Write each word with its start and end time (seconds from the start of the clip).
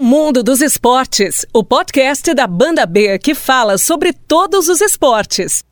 Mundo 0.00 0.42
dos 0.42 0.60
Esportes, 0.60 1.46
o 1.52 1.62
podcast 1.62 2.34
da 2.34 2.48
Banda 2.48 2.84
B 2.84 3.16
que 3.16 3.32
fala 3.32 3.78
sobre 3.78 4.12
todos 4.12 4.66
os 4.68 4.80
esportes. 4.80 5.64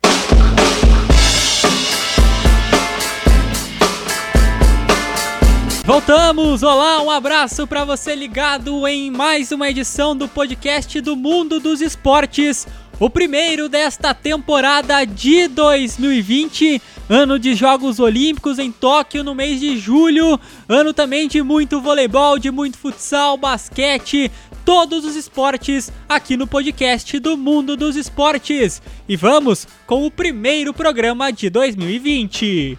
Voltamos! 5.85 6.62
Olá, 6.62 7.03
um 7.03 7.11
abraço 7.11 7.66
para 7.66 7.85
você 7.85 8.14
ligado 8.14 8.87
em 8.87 9.11
mais 9.11 9.50
uma 9.50 9.69
edição 9.69 10.17
do 10.17 10.29
podcast 10.29 11.01
do 11.01 11.17
Mundo 11.17 11.59
dos 11.59 11.81
Esportes, 11.81 12.69
o 13.04 13.10
primeiro 13.10 13.69
desta 13.69 14.14
temporada 14.14 15.04
de 15.04 15.48
2020 15.48 16.80
ano 17.09 17.37
de 17.37 17.52
Jogos 17.52 17.98
Olímpicos 17.98 18.60
em 18.60 18.70
Tóquio 18.70 19.24
no 19.24 19.34
mês 19.34 19.59
de 19.59 19.77
julho, 19.77 20.38
ano 20.69 20.95
também 20.95 21.27
de 21.27 21.42
muito 21.42 21.80
voleibol, 21.80 22.38
de 22.38 22.48
muito 22.52 22.78
futsal, 22.78 23.37
basquete, 23.37 24.30
todos 24.65 25.05
os 25.05 25.16
esportes 25.16 25.92
aqui 26.09 26.37
no 26.37 26.46
podcast 26.46 27.19
do 27.19 27.37
Mundo 27.37 27.77
dos 27.77 27.96
Esportes. 27.96 28.80
E 29.09 29.16
vamos 29.16 29.66
com 29.84 30.07
o 30.07 30.10
primeiro 30.10 30.73
programa 30.73 31.32
de 31.32 31.51
2020. 31.51 32.79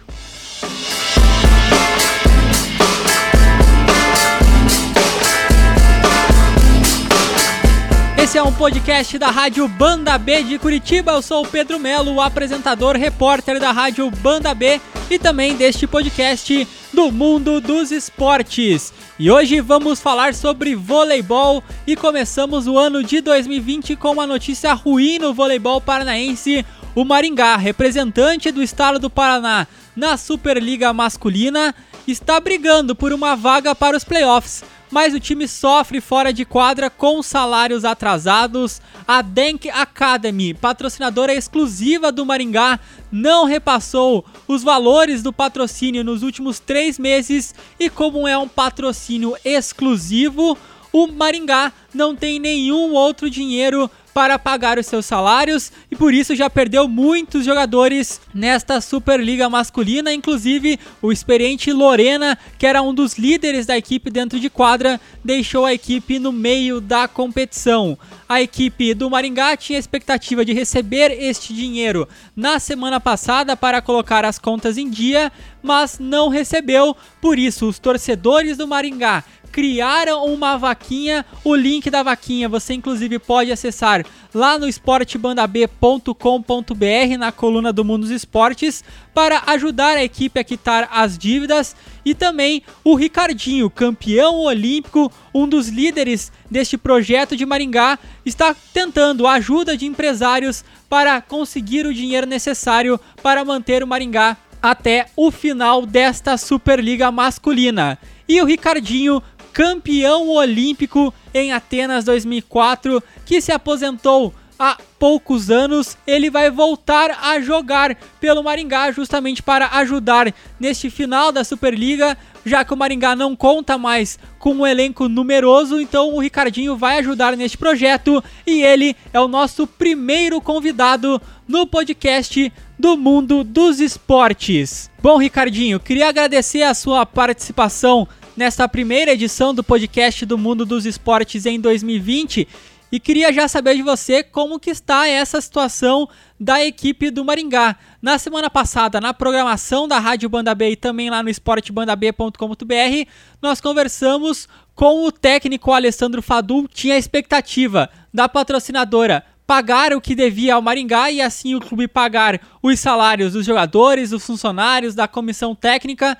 Esse 8.34 8.40
é 8.40 8.42
um 8.42 8.52
podcast 8.52 9.16
da 9.16 9.30
Rádio 9.30 9.68
Banda 9.68 10.18
B 10.18 10.42
de 10.42 10.58
Curitiba. 10.58 11.12
Eu 11.12 11.22
sou 11.22 11.44
o 11.44 11.46
Pedro 11.46 11.78
Melo, 11.78 12.14
o 12.14 12.20
apresentador, 12.20 12.96
repórter 12.96 13.60
da 13.60 13.70
Rádio 13.70 14.10
Banda 14.10 14.52
B 14.52 14.80
e 15.08 15.20
também 15.20 15.54
deste 15.54 15.86
podcast 15.86 16.66
do 16.92 17.12
mundo 17.12 17.60
dos 17.60 17.92
esportes. 17.92 18.92
E 19.20 19.30
hoje 19.30 19.60
vamos 19.60 20.00
falar 20.00 20.34
sobre 20.34 20.74
voleibol 20.74 21.62
e 21.86 21.94
começamos 21.94 22.66
o 22.66 22.76
ano 22.76 23.04
de 23.04 23.20
2020 23.20 23.94
com 23.94 24.10
uma 24.10 24.26
notícia 24.26 24.72
ruim 24.72 25.20
no 25.20 25.32
voleibol 25.32 25.80
paranaense. 25.80 26.66
O 26.92 27.04
Maringá, 27.04 27.56
representante 27.56 28.50
do 28.50 28.64
estado 28.64 28.98
do 28.98 29.08
Paraná 29.08 29.64
na 29.94 30.16
Superliga 30.16 30.92
Masculina, 30.92 31.72
está 32.04 32.40
brigando 32.40 32.96
por 32.96 33.12
uma 33.12 33.36
vaga 33.36 33.76
para 33.76 33.96
os 33.96 34.02
playoffs 34.02 34.64
mas 34.94 35.12
o 35.12 35.18
time 35.18 35.48
sofre 35.48 36.00
fora 36.00 36.32
de 36.32 36.44
quadra 36.44 36.88
com 36.88 37.20
salários 37.20 37.84
atrasados. 37.84 38.80
A 39.08 39.22
Denk 39.22 39.68
Academy, 39.68 40.54
patrocinadora 40.54 41.34
exclusiva 41.34 42.12
do 42.12 42.24
Maringá, 42.24 42.78
não 43.10 43.44
repassou 43.44 44.24
os 44.46 44.62
valores 44.62 45.20
do 45.20 45.32
patrocínio 45.32 46.04
nos 46.04 46.22
últimos 46.22 46.60
três 46.60 46.96
meses 46.96 47.56
e, 47.76 47.90
como 47.90 48.28
é 48.28 48.38
um 48.38 48.46
patrocínio 48.46 49.36
exclusivo, 49.44 50.56
o 50.94 51.08
Maringá 51.08 51.72
não 51.92 52.14
tem 52.14 52.38
nenhum 52.38 52.92
outro 52.92 53.28
dinheiro 53.28 53.90
para 54.14 54.38
pagar 54.38 54.78
os 54.78 54.86
seus 54.86 55.04
salários 55.04 55.72
e 55.90 55.96
por 55.96 56.14
isso 56.14 56.36
já 56.36 56.48
perdeu 56.48 56.86
muitos 56.86 57.44
jogadores 57.44 58.20
nesta 58.32 58.80
Superliga 58.80 59.50
masculina, 59.50 60.12
inclusive 60.12 60.78
o 61.02 61.10
experiente 61.10 61.72
Lorena, 61.72 62.38
que 62.56 62.64
era 62.64 62.80
um 62.80 62.94
dos 62.94 63.18
líderes 63.18 63.66
da 63.66 63.76
equipe 63.76 64.08
dentro 64.08 64.38
de 64.38 64.48
quadra, 64.48 65.00
deixou 65.24 65.66
a 65.66 65.74
equipe 65.74 66.20
no 66.20 66.30
meio 66.30 66.80
da 66.80 67.08
competição. 67.08 67.98
A 68.28 68.40
equipe 68.40 68.94
do 68.94 69.10
Maringá 69.10 69.56
tinha 69.56 69.80
expectativa 69.80 70.44
de 70.44 70.52
receber 70.52 71.10
este 71.10 71.52
dinheiro 71.52 72.08
na 72.36 72.60
semana 72.60 73.00
passada 73.00 73.56
para 73.56 73.82
colocar 73.82 74.24
as 74.24 74.38
contas 74.38 74.78
em 74.78 74.88
dia, 74.88 75.32
mas 75.60 75.98
não 75.98 76.28
recebeu, 76.28 76.96
por 77.20 77.36
isso 77.36 77.66
os 77.66 77.80
torcedores 77.80 78.56
do 78.56 78.68
Maringá 78.68 79.24
criaram 79.54 80.24
uma 80.24 80.58
vaquinha. 80.58 81.24
O 81.44 81.54
link 81.54 81.88
da 81.88 82.02
vaquinha 82.02 82.48
você 82.48 82.74
inclusive 82.74 83.20
pode 83.20 83.52
acessar 83.52 84.04
lá 84.34 84.58
no 84.58 84.66
esportebandab.com.br 84.66 87.16
na 87.16 87.30
coluna 87.30 87.72
do 87.72 87.84
Mundo 87.84 88.00
dos 88.00 88.10
Esportes 88.10 88.82
para 89.14 89.44
ajudar 89.46 89.96
a 89.96 90.02
equipe 90.02 90.40
a 90.40 90.42
quitar 90.42 90.88
as 90.90 91.16
dívidas 91.16 91.76
e 92.04 92.16
também 92.16 92.64
o 92.82 92.96
Ricardinho, 92.96 93.70
campeão 93.70 94.40
olímpico, 94.40 95.08
um 95.32 95.46
dos 95.46 95.68
líderes 95.68 96.32
deste 96.50 96.76
projeto 96.76 97.36
de 97.36 97.46
Maringá, 97.46 97.96
está 98.26 98.56
tentando 98.72 99.24
a 99.24 99.34
ajuda 99.34 99.76
de 99.76 99.86
empresários 99.86 100.64
para 100.88 101.20
conseguir 101.20 101.86
o 101.86 101.94
dinheiro 101.94 102.26
necessário 102.26 102.98
para 103.22 103.44
manter 103.44 103.84
o 103.84 103.86
Maringá 103.86 104.36
até 104.60 105.06
o 105.14 105.30
final 105.30 105.86
desta 105.86 106.36
Superliga 106.36 107.12
masculina. 107.12 107.96
E 108.26 108.40
o 108.40 108.46
Ricardinho 108.46 109.22
campeão 109.54 110.28
olímpico 110.30 111.14
em 111.32 111.52
Atenas 111.52 112.04
2004, 112.04 113.00
que 113.24 113.40
se 113.40 113.52
aposentou 113.52 114.34
há 114.58 114.76
poucos 114.98 115.50
anos, 115.50 115.96
ele 116.06 116.28
vai 116.28 116.50
voltar 116.50 117.18
a 117.22 117.40
jogar 117.40 117.96
pelo 118.20 118.42
Maringá 118.42 118.90
justamente 118.90 119.42
para 119.42 119.68
ajudar 119.78 120.32
neste 120.58 120.90
final 120.90 121.30
da 121.30 121.44
Superliga, 121.44 122.16
já 122.44 122.64
que 122.64 122.74
o 122.74 122.76
Maringá 122.76 123.14
não 123.14 123.36
conta 123.36 123.78
mais 123.78 124.18
com 124.38 124.54
um 124.54 124.66
elenco 124.66 125.08
numeroso, 125.08 125.80
então 125.80 126.14
o 126.14 126.20
Ricardinho 126.20 126.76
vai 126.76 126.98
ajudar 126.98 127.36
neste 127.36 127.56
projeto. 127.56 128.22
E 128.46 128.62
ele 128.62 128.96
é 129.12 129.20
o 129.20 129.28
nosso 129.28 129.66
primeiro 129.66 130.40
convidado 130.40 131.20
no 131.46 131.66
podcast 131.66 132.52
do 132.78 132.96
mundo 132.96 133.44
dos 133.44 133.80
esportes. 133.80 134.90
Bom, 135.02 135.16
Ricardinho, 135.16 135.78
queria 135.78 136.08
agradecer 136.08 136.62
a 136.62 136.74
sua 136.74 137.06
participação 137.06 138.08
nesta 138.36 138.68
primeira 138.68 139.12
edição 139.12 139.54
do 139.54 139.62
podcast 139.62 140.26
do 140.26 140.36
Mundo 140.36 140.66
dos 140.66 140.86
Esportes 140.86 141.46
em 141.46 141.60
2020 141.60 142.48
e 142.90 143.00
queria 143.00 143.32
já 143.32 143.48
saber 143.48 143.76
de 143.76 143.82
você 143.82 144.22
como 144.22 144.58
que 144.58 144.70
está 144.70 145.08
essa 145.08 145.40
situação 145.40 146.08
da 146.38 146.64
equipe 146.64 147.10
do 147.10 147.24
Maringá. 147.24 147.76
Na 148.00 148.18
semana 148.18 148.50
passada, 148.50 149.00
na 149.00 149.14
programação 149.14 149.88
da 149.88 149.98
Rádio 149.98 150.28
Banda 150.28 150.54
B 150.54 150.70
e 150.70 150.76
também 150.76 151.10
lá 151.10 151.22
no 151.22 151.28
esportebandab.com.br, 151.28 153.10
nós 153.40 153.60
conversamos 153.60 154.48
com 154.74 155.06
o 155.06 155.12
técnico 155.12 155.72
Alessandro 155.72 156.22
Fadu, 156.22 156.68
tinha 156.68 156.94
a 156.94 156.98
expectativa 156.98 157.88
da 158.12 158.28
patrocinadora 158.28 159.24
pagar 159.46 159.92
o 159.92 160.00
que 160.00 160.14
devia 160.14 160.54
ao 160.54 160.62
Maringá 160.62 161.10
e 161.10 161.20
assim 161.20 161.54
o 161.54 161.60
clube 161.60 161.86
pagar 161.86 162.40
os 162.62 162.80
salários 162.80 163.34
dos 163.34 163.44
jogadores, 163.44 164.10
dos 164.10 164.24
funcionários, 164.24 164.94
da 164.94 165.06
comissão 165.06 165.54
técnica, 165.54 166.16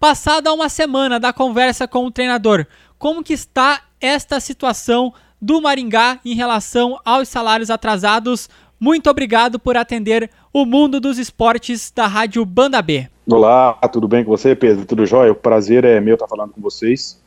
Passada 0.00 0.52
uma 0.52 0.68
semana 0.68 1.18
da 1.18 1.32
conversa 1.32 1.88
com 1.88 2.06
o 2.06 2.10
treinador, 2.10 2.64
como 3.00 3.20
que 3.20 3.32
está 3.32 3.80
esta 4.00 4.38
situação 4.38 5.12
do 5.42 5.60
Maringá 5.60 6.20
em 6.24 6.36
relação 6.36 7.00
aos 7.04 7.28
salários 7.28 7.68
atrasados? 7.68 8.48
Muito 8.78 9.10
obrigado 9.10 9.58
por 9.58 9.76
atender 9.76 10.30
o 10.52 10.64
mundo 10.64 11.00
dos 11.00 11.18
esportes 11.18 11.90
da 11.90 12.06
Rádio 12.06 12.44
Banda 12.44 12.80
B. 12.80 13.08
Olá, 13.28 13.72
tudo 13.92 14.06
bem 14.06 14.22
com 14.22 14.30
você, 14.30 14.54
Pedro? 14.54 14.86
Tudo 14.86 15.04
jóia? 15.04 15.32
O 15.32 15.34
prazer 15.34 15.84
é 15.84 16.00
meu 16.00 16.14
estar 16.14 16.28
falando 16.28 16.52
com 16.52 16.60
vocês. 16.60 17.20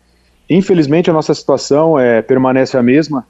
Infelizmente, 0.50 1.10
a 1.10 1.14
nossa 1.14 1.34
situação 1.34 2.00
é, 2.00 2.22
permanece 2.22 2.78
a 2.78 2.82
mesma. 2.82 3.28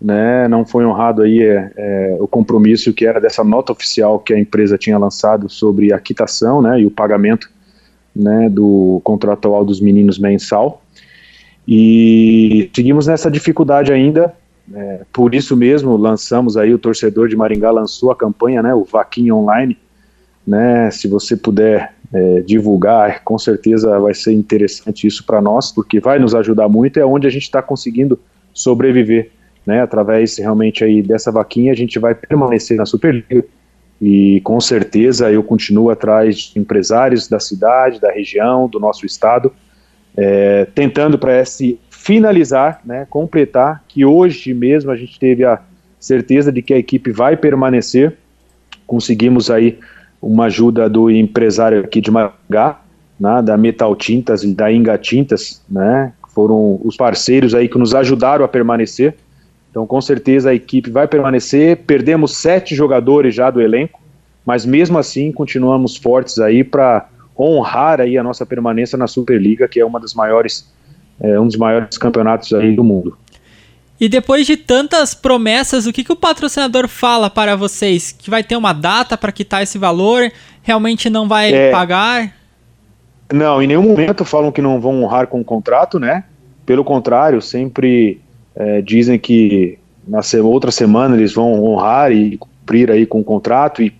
Né? 0.00 0.46
Não 0.46 0.64
foi 0.64 0.86
honrado 0.86 1.22
aí 1.22 1.42
é, 1.42 1.72
é, 1.76 2.16
o 2.20 2.28
compromisso 2.28 2.92
que 2.92 3.04
era 3.04 3.20
dessa 3.20 3.42
nota 3.42 3.72
oficial 3.72 4.20
que 4.20 4.32
a 4.32 4.38
empresa 4.38 4.78
tinha 4.78 4.96
lançado 4.96 5.48
sobre 5.48 5.92
a 5.92 5.98
quitação 5.98 6.62
né, 6.62 6.80
e 6.80 6.86
o 6.86 6.90
pagamento 6.90 7.50
né, 8.16 8.48
do 8.48 9.00
contratual 9.04 9.64
dos 9.64 9.80
meninos 9.80 10.18
mensal. 10.18 10.82
E 11.68 12.70
seguimos 12.74 13.06
nessa 13.06 13.30
dificuldade 13.30 13.92
ainda, 13.92 14.32
é, 14.72 15.00
por 15.12 15.34
isso 15.34 15.56
mesmo 15.56 15.96
lançamos 15.96 16.56
aí, 16.56 16.72
o 16.72 16.78
torcedor 16.78 17.28
de 17.28 17.36
Maringá 17.36 17.70
lançou 17.70 18.10
a 18.10 18.16
campanha, 18.16 18.62
né, 18.62 18.74
o 18.74 18.84
Vaquinha 18.84 19.34
Online, 19.34 19.76
né, 20.46 20.90
se 20.90 21.08
você 21.08 21.36
puder 21.36 21.92
é, 22.12 22.40
divulgar, 22.40 23.22
com 23.24 23.36
certeza 23.36 23.98
vai 23.98 24.14
ser 24.14 24.32
interessante 24.32 25.06
isso 25.06 25.24
para 25.24 25.40
nós, 25.42 25.72
porque 25.72 26.00
vai 26.00 26.18
nos 26.18 26.34
ajudar 26.34 26.68
muito, 26.68 26.98
é 26.98 27.04
onde 27.04 27.26
a 27.26 27.30
gente 27.30 27.42
está 27.42 27.60
conseguindo 27.60 28.18
sobreviver, 28.54 29.30
né, 29.66 29.82
através 29.82 30.38
realmente 30.38 30.84
aí 30.84 31.02
dessa 31.02 31.32
vaquinha 31.32 31.72
a 31.72 31.76
gente 31.76 31.98
vai 31.98 32.14
permanecer 32.14 32.76
na 32.76 32.86
Superliga, 32.86 33.44
e 34.00 34.40
com 34.42 34.60
certeza 34.60 35.30
eu 35.30 35.42
continuo 35.42 35.90
atrás 35.90 36.36
de 36.36 36.58
empresários 36.58 37.28
da 37.28 37.40
cidade, 37.40 38.00
da 38.00 38.10
região, 38.10 38.68
do 38.68 38.78
nosso 38.78 39.06
estado, 39.06 39.52
é, 40.16 40.66
tentando 40.74 41.18
para 41.18 41.40
esse 41.40 41.78
finalizar, 41.90 42.80
né, 42.84 43.06
completar, 43.08 43.82
que 43.88 44.04
hoje 44.04 44.54
mesmo 44.54 44.90
a 44.90 44.96
gente 44.96 45.18
teve 45.18 45.44
a 45.44 45.60
certeza 45.98 46.52
de 46.52 46.62
que 46.62 46.72
a 46.72 46.78
equipe 46.78 47.10
vai 47.10 47.36
permanecer. 47.36 48.16
Conseguimos 48.86 49.50
aí 49.50 49.78
uma 50.22 50.44
ajuda 50.44 50.88
do 50.88 51.10
empresário 51.10 51.80
aqui 51.80 52.00
de 52.00 52.10
Magá, 52.10 52.80
né, 53.18 53.42
da 53.42 53.56
Metal 53.56 53.94
Tintas 53.96 54.44
e 54.44 54.54
da 54.54 54.70
Inga 54.70 54.96
Tintas, 54.98 55.62
né, 55.68 56.12
foram 56.34 56.78
os 56.84 56.96
parceiros 56.96 57.54
aí 57.54 57.66
que 57.66 57.78
nos 57.78 57.94
ajudaram 57.94 58.44
a 58.44 58.48
permanecer. 58.48 59.16
Então, 59.76 59.86
com 59.86 60.00
certeza 60.00 60.48
a 60.48 60.54
equipe 60.54 60.88
vai 60.88 61.06
permanecer. 61.06 61.76
Perdemos 61.76 62.38
sete 62.38 62.74
jogadores 62.74 63.34
já 63.34 63.50
do 63.50 63.60
elenco, 63.60 64.00
mas 64.42 64.64
mesmo 64.64 64.96
assim 64.96 65.30
continuamos 65.30 65.98
fortes 65.98 66.38
aí 66.38 66.64
para 66.64 67.06
honrar 67.38 68.00
aí 68.00 68.16
a 68.16 68.22
nossa 68.22 68.46
permanência 68.46 68.96
na 68.96 69.06
Superliga, 69.06 69.68
que 69.68 69.78
é 69.78 69.84
uma 69.84 70.00
das 70.00 70.14
maiores, 70.14 70.72
é, 71.20 71.38
um 71.38 71.46
dos 71.46 71.58
maiores 71.58 71.98
campeonatos 71.98 72.54
aí 72.54 72.74
do 72.74 72.82
mundo. 72.82 73.18
E 74.00 74.08
depois 74.08 74.46
de 74.46 74.56
tantas 74.56 75.12
promessas, 75.12 75.86
o 75.86 75.92
que, 75.92 76.02
que 76.02 76.12
o 76.12 76.16
patrocinador 76.16 76.88
fala 76.88 77.28
para 77.28 77.54
vocês? 77.54 78.12
Que 78.12 78.30
vai 78.30 78.42
ter 78.42 78.56
uma 78.56 78.72
data 78.72 79.14
para 79.14 79.30
quitar 79.30 79.62
esse 79.62 79.76
valor? 79.76 80.32
Realmente 80.62 81.10
não 81.10 81.28
vai 81.28 81.52
é... 81.52 81.70
pagar? 81.70 82.34
Não, 83.30 83.62
em 83.62 83.66
nenhum 83.66 83.82
momento 83.82 84.24
falam 84.24 84.50
que 84.50 84.62
não 84.62 84.80
vão 84.80 85.02
honrar 85.02 85.26
com 85.26 85.38
o 85.38 85.44
contrato, 85.44 85.98
né? 85.98 86.24
Pelo 86.64 86.82
contrário, 86.82 87.42
sempre 87.42 88.22
é, 88.56 88.80
dizem 88.80 89.18
que 89.18 89.78
na 90.06 90.20
outra 90.42 90.70
semana 90.70 91.16
eles 91.16 91.34
vão 91.34 91.62
honrar 91.62 92.10
e 92.10 92.38
cumprir 92.38 92.90
aí 92.90 93.04
com 93.04 93.20
o 93.20 93.24
contrato 93.24 93.82
e, 93.82 93.92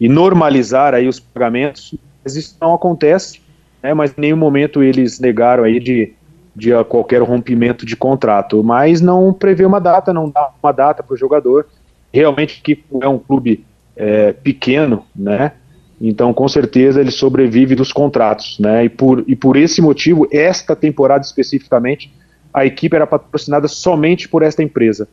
e 0.00 0.08
normalizar 0.08 0.94
aí 0.94 1.06
os 1.06 1.20
pagamentos. 1.20 1.94
Mas 2.24 2.36
isso 2.36 2.56
não 2.60 2.74
acontece, 2.74 3.40
né? 3.82 3.92
Mas 3.92 4.12
em 4.16 4.20
nenhum 4.22 4.36
momento 4.36 4.82
eles 4.82 5.20
negaram 5.20 5.64
aí 5.64 5.78
de, 5.78 6.12
de 6.54 6.70
qualquer 6.84 7.22
rompimento 7.22 7.84
de 7.84 7.96
contrato. 7.96 8.62
Mas 8.64 9.00
não 9.00 9.32
prevê 9.32 9.64
uma 9.64 9.80
data, 9.80 10.12
não 10.12 10.30
dá 10.30 10.50
uma 10.62 10.72
data 10.72 11.02
para 11.02 11.14
o 11.14 11.18
jogador. 11.18 11.66
Realmente 12.12 12.62
que 12.62 12.82
é 13.00 13.08
um 13.08 13.18
clube 13.18 13.64
é, 13.96 14.32
pequeno, 14.32 15.04
né? 15.14 15.52
Então, 16.00 16.32
com 16.32 16.46
certeza, 16.46 17.00
ele 17.00 17.10
sobrevive 17.10 17.74
dos 17.74 17.92
contratos, 17.92 18.56
né? 18.60 18.84
E 18.84 18.88
por, 18.88 19.24
e 19.26 19.34
por 19.34 19.56
esse 19.56 19.82
motivo, 19.82 20.28
esta 20.30 20.76
temporada 20.76 21.24
especificamente, 21.24 22.12
a 22.58 22.66
equipe 22.66 22.96
era 22.96 23.06
patrocinada 23.06 23.68
somente 23.68 24.28
por 24.28 24.42
esta 24.42 24.62
empresa. 24.62 25.08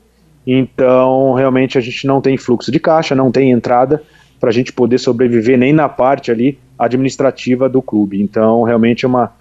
Então, 0.48 1.34
realmente, 1.34 1.78
a 1.78 1.82
gente 1.82 2.06
não 2.08 2.20
tem 2.20 2.38
fluxo 2.38 2.72
de 2.72 2.80
caixa, 2.80 3.14
não 3.14 3.32
tem 3.32 3.52
entrada 3.52 4.02
para 4.40 4.50
a 4.50 4.54
gente 4.54 4.74
poder 4.74 4.98
sobreviver 4.98 5.58
nem 5.58 5.72
na 5.72 5.88
parte 5.88 6.32
ali 6.32 6.58
administrativa 6.78 7.70
do 7.70 7.82
clube. 7.82 8.22
Então, 8.22 8.64
realmente 8.64 9.06
é 9.06 9.08
uma, 9.08 9.32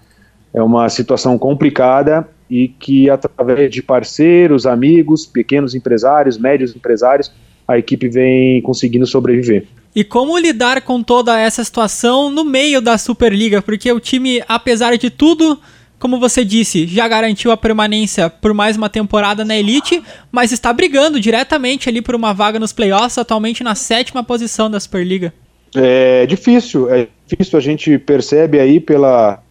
é 0.53 0.61
uma 0.61 0.87
situação 0.89 1.37
complicada 1.37 2.27
e 2.49 2.67
que, 2.67 3.09
através 3.09 3.71
de 3.71 3.81
parceiros, 3.81 4.65
amigos, 4.67 5.25
pequenos 5.25 5.73
empresários, 5.73 6.37
médios 6.37 6.75
empresários, 6.75 7.31
a 7.67 7.77
equipe 7.77 8.07
vem 8.07 8.61
conseguindo 8.61 9.07
sobreviver. 9.07 9.65
E 9.95 10.03
como 10.03 10.37
lidar 10.37 10.81
com 10.81 11.01
toda 11.01 11.39
essa 11.39 11.63
situação 11.63 12.29
no 12.29 12.43
meio 12.43 12.81
da 12.81 12.97
Superliga? 12.97 13.61
Porque 13.61 13.91
o 13.91 13.99
time, 13.99 14.43
apesar 14.47 14.95
de 14.97 15.09
tudo, 15.09 15.57
como 16.05 16.19
você 16.19 16.45
disse, 16.45 16.85
já 16.85 17.07
garantiu 17.07 17.49
a 17.49 17.57
permanência 17.57 18.29
por 18.29 18.53
mais 18.53 18.77
uma 18.77 18.87
temporada 18.87 19.43
na 19.43 19.57
Elite, 19.57 20.03
mas 20.31 20.51
está 20.51 20.71
brigando 20.71 21.19
diretamente 21.19 21.89
ali 21.89 21.99
por 21.99 22.13
uma 22.13 22.31
vaga 22.31 22.59
nos 22.59 22.71
playoffs, 22.71 23.17
atualmente 23.17 23.63
na 23.63 23.73
sétima 23.73 24.23
posição 24.23 24.69
da 24.69 24.79
Superliga. 24.79 25.33
É 25.75 26.27
difícil, 26.27 26.93
é 26.93 27.07
difícil, 27.25 27.57
a 27.57 27.61
gente 27.61 27.97
percebe 27.97 28.59
aí 28.59 28.79
pela 28.79 29.41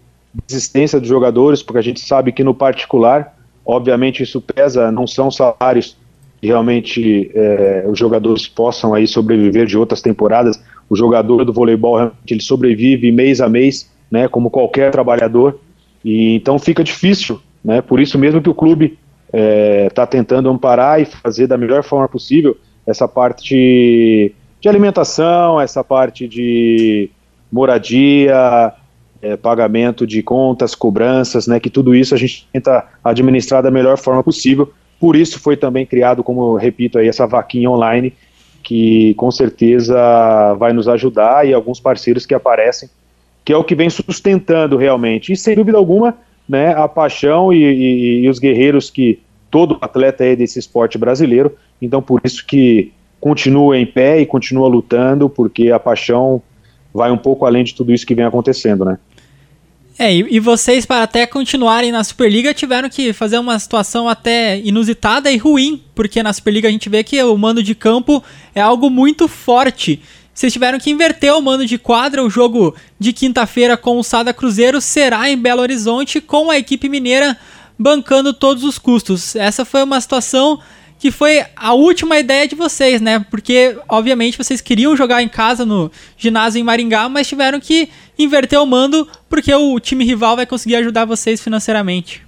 existência 0.48 1.00
dos 1.00 1.08
jogadores, 1.08 1.60
porque 1.60 1.80
a 1.80 1.82
gente 1.82 1.98
sabe 1.98 2.30
que 2.30 2.44
no 2.44 2.54
particular, 2.54 3.36
obviamente 3.66 4.22
isso 4.22 4.40
pesa, 4.40 4.92
não 4.92 5.08
são 5.08 5.32
salários 5.32 5.96
realmente 6.40 7.32
é, 7.34 7.84
os 7.88 7.98
jogadores 7.98 8.46
possam 8.46 8.94
aí 8.94 9.08
sobreviver 9.08 9.66
de 9.66 9.76
outras 9.76 10.00
temporadas. 10.00 10.62
O 10.88 10.94
jogador 10.94 11.44
do 11.44 11.52
voleibol 11.52 12.12
ele 12.30 12.40
sobrevive 12.40 13.10
mês 13.10 13.40
a 13.40 13.48
mês, 13.48 13.90
né, 14.08 14.28
como 14.28 14.50
qualquer 14.50 14.92
trabalhador. 14.92 15.58
E 16.04 16.34
então 16.34 16.58
fica 16.58 16.84
difícil, 16.84 17.40
né? 17.64 17.80
Por 17.80 18.00
isso 18.00 18.18
mesmo 18.18 18.42
que 18.42 18.50
o 18.50 18.54
clube 18.54 18.98
está 19.26 19.38
é, 19.38 19.88
tá 19.90 20.06
tentando 20.06 20.48
amparar 20.48 21.00
e 21.00 21.04
fazer 21.04 21.46
da 21.46 21.56
melhor 21.56 21.82
forma 21.82 22.08
possível 22.08 22.56
essa 22.86 23.08
parte 23.08 24.34
de 24.60 24.68
alimentação, 24.68 25.60
essa 25.60 25.82
parte 25.82 26.28
de 26.28 27.10
moradia, 27.50 28.72
é, 29.22 29.36
pagamento 29.36 30.06
de 30.06 30.22
contas, 30.22 30.74
cobranças, 30.74 31.46
né? 31.46 31.58
Que 31.58 31.70
tudo 31.70 31.94
isso 31.94 32.14
a 32.14 32.18
gente 32.18 32.46
tenta 32.52 32.86
administrar 33.02 33.62
da 33.62 33.70
melhor 33.70 33.96
forma 33.96 34.22
possível 34.22 34.72
por 35.04 35.16
isso 35.16 35.38
foi 35.38 35.54
também 35.54 35.84
criado, 35.84 36.22
como 36.22 36.56
repito 36.56 36.98
aí, 36.98 37.08
essa 37.08 37.26
vaquinha 37.26 37.70
online, 37.70 38.14
que 38.62 39.12
com 39.18 39.30
certeza 39.30 39.94
vai 40.54 40.72
nos 40.72 40.88
ajudar 40.88 41.46
e 41.46 41.52
alguns 41.52 41.78
parceiros 41.78 42.24
que 42.24 42.32
aparecem, 42.32 42.88
que 43.44 43.52
é 43.52 43.56
o 43.56 43.64
que 43.64 43.74
vem 43.74 43.90
sustentando 43.90 44.76
realmente. 44.76 45.32
E 45.32 45.36
sem 45.36 45.54
dúvida 45.54 45.76
alguma, 45.76 46.16
né, 46.48 46.74
a 46.74 46.88
paixão 46.88 47.52
e, 47.52 47.62
e, 47.62 48.20
e 48.24 48.28
os 48.28 48.38
guerreiros 48.38 48.90
que 48.90 49.20
todo 49.50 49.78
atleta 49.80 50.24
é 50.24 50.34
desse 50.34 50.58
esporte 50.58 50.96
brasileiro. 50.96 51.52
Então 51.80 52.00
por 52.00 52.20
isso 52.24 52.44
que 52.46 52.92
continua 53.20 53.78
em 53.78 53.86
pé 53.86 54.20
e 54.20 54.26
continua 54.26 54.68
lutando, 54.68 55.28
porque 55.28 55.70
a 55.70 55.78
paixão 55.78 56.42
vai 56.92 57.10
um 57.10 57.16
pouco 57.16 57.46
além 57.46 57.64
de 57.64 57.74
tudo 57.74 57.92
isso 57.92 58.06
que 58.06 58.14
vem 58.14 58.24
acontecendo, 58.24 58.84
né? 58.84 58.98
É, 59.98 60.12
e, 60.12 60.40
vocês, 60.40 60.84
para 60.84 61.04
até 61.04 61.24
continuarem 61.24 61.92
na 61.92 62.02
Superliga, 62.02 62.52
tiveram 62.52 62.90
que 62.90 63.12
fazer 63.12 63.38
uma 63.38 63.56
situação 63.60 64.08
até 64.08 64.58
inusitada 64.58 65.30
e 65.30 65.36
ruim, 65.36 65.80
porque 65.94 66.20
na 66.20 66.32
Superliga 66.32 66.66
a 66.66 66.70
gente 66.70 66.88
vê 66.88 67.04
que 67.04 67.22
o 67.22 67.38
mando 67.38 67.62
de 67.62 67.76
campo 67.76 68.22
é 68.54 68.60
algo 68.60 68.90
muito 68.90 69.28
forte. 69.28 70.02
Vocês 70.34 70.52
tiveram 70.52 70.80
que 70.80 70.90
inverter 70.90 71.32
o 71.32 71.40
mando 71.40 71.64
de 71.64 71.78
quadra, 71.78 72.24
o 72.24 72.28
jogo 72.28 72.74
de 72.98 73.12
quinta-feira 73.12 73.76
com 73.76 73.98
o 73.98 74.02
Sada 74.02 74.34
Cruzeiro 74.34 74.80
será 74.80 75.30
em 75.30 75.38
Belo 75.38 75.62
Horizonte, 75.62 76.20
com 76.20 76.50
a 76.50 76.58
equipe 76.58 76.88
mineira 76.88 77.38
bancando 77.78 78.34
todos 78.34 78.64
os 78.64 78.76
custos. 78.76 79.36
Essa 79.36 79.64
foi 79.64 79.84
uma 79.84 80.00
situação 80.00 80.58
que 80.98 81.10
foi 81.10 81.44
a 81.54 81.72
última 81.72 82.18
ideia 82.18 82.48
de 82.48 82.54
vocês, 82.54 83.00
né? 83.00 83.24
Porque, 83.30 83.76
obviamente, 83.88 84.38
vocês 84.38 84.60
queriam 84.60 84.96
jogar 84.96 85.22
em 85.22 85.28
casa 85.28 85.64
no 85.64 85.90
ginásio 86.16 86.60
em 86.60 86.64
Maringá, 86.64 87.08
mas 87.08 87.28
tiveram 87.28 87.60
que 87.60 87.88
inverter 88.18 88.60
o 88.60 88.66
mando 88.66 89.06
porque 89.28 89.54
o 89.54 89.78
time 89.78 90.04
rival 90.04 90.34
vai 90.34 90.46
conseguir 90.46 90.76
ajudar 90.76 91.04
vocês 91.04 91.40
financeiramente. 91.40 92.26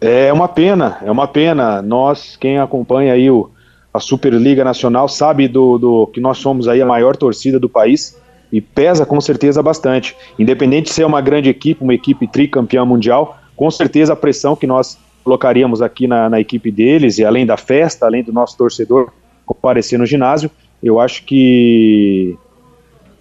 É 0.00 0.32
uma 0.32 0.48
pena, 0.48 0.98
é 1.04 1.10
uma 1.10 1.28
pena. 1.28 1.80
Nós, 1.82 2.36
quem 2.36 2.58
acompanha 2.58 3.12
aí 3.12 3.30
o, 3.30 3.50
a 3.92 4.00
Superliga 4.00 4.64
Nacional, 4.64 5.08
sabe 5.08 5.46
do, 5.48 5.78
do 5.78 6.06
que 6.06 6.20
nós 6.20 6.38
somos 6.38 6.66
aí 6.66 6.80
a 6.80 6.86
maior 6.86 7.16
torcida 7.16 7.58
do 7.58 7.68
país 7.68 8.18
e 8.50 8.60
pesa 8.60 9.04
com 9.04 9.20
certeza 9.20 9.62
bastante. 9.62 10.16
Independente 10.38 10.86
de 10.86 10.92
ser 10.92 11.04
uma 11.04 11.20
grande 11.20 11.48
equipe, 11.48 11.82
uma 11.82 11.94
equipe 11.94 12.26
tricampeã 12.26 12.84
mundial, 12.84 13.38
com 13.56 13.70
certeza 13.70 14.12
a 14.12 14.16
pressão 14.16 14.56
que 14.56 14.66
nós 14.66 14.98
colocaríamos 15.22 15.80
aqui 15.80 16.06
na, 16.06 16.28
na 16.28 16.40
equipe 16.40 16.70
deles, 16.70 17.18
e 17.18 17.24
além 17.24 17.46
da 17.46 17.56
festa, 17.56 18.06
além 18.06 18.22
do 18.22 18.32
nosso 18.32 18.56
torcedor 18.56 19.10
comparecer 19.46 19.98
no 19.98 20.06
ginásio, 20.06 20.50
eu 20.82 20.98
acho 20.98 21.24
que 21.24 22.36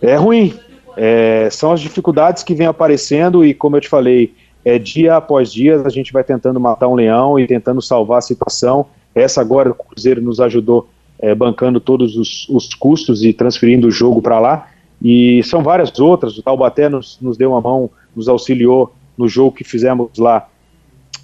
é 0.01 0.15
ruim. 0.15 0.53
É, 0.97 1.47
são 1.51 1.71
as 1.71 1.79
dificuldades 1.79 2.43
que 2.43 2.53
vêm 2.53 2.67
aparecendo 2.67 3.45
e, 3.45 3.53
como 3.53 3.77
eu 3.77 3.81
te 3.81 3.87
falei, 3.87 4.33
é, 4.63 4.77
dia 4.77 5.15
após 5.15 5.51
dia 5.51 5.81
a 5.85 5.89
gente 5.89 6.11
vai 6.11 6.23
tentando 6.23 6.59
matar 6.59 6.87
um 6.87 6.95
leão 6.95 7.39
e 7.39 7.47
tentando 7.47 7.81
salvar 7.81 8.19
a 8.19 8.21
situação. 8.21 8.87
Essa 9.13 9.41
agora 9.41 9.71
o 9.71 9.75
Cruzeiro 9.75 10.21
nos 10.21 10.39
ajudou 10.39 10.89
é, 11.19 11.35
bancando 11.35 11.79
todos 11.79 12.17
os, 12.17 12.47
os, 12.49 12.73
custos 12.73 13.23
e 13.23 13.31
transferindo 13.31 13.87
o 13.87 13.91
jogo 13.91 14.21
para 14.21 14.39
lá. 14.39 14.67
E 15.01 15.41
são 15.43 15.61
várias 15.63 15.97
outras. 15.99 16.37
O 16.37 16.43
Taubaté 16.43 16.89
nos, 16.89 17.17
nos 17.21 17.37
deu 17.37 17.51
uma 17.51 17.61
mão, 17.61 17.89
nos 18.15 18.27
auxiliou 18.27 18.93
no 19.17 19.27
jogo 19.27 19.55
que 19.55 19.63
fizemos 19.63 20.17
lá 20.17 20.47